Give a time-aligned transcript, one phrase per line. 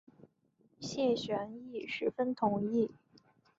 [0.79, 2.89] 谢玄亦十分同意。